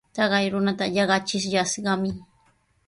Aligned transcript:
Taqay 0.15 0.45
runata 0.53 0.85
yaqachiyashqami. 0.95 2.09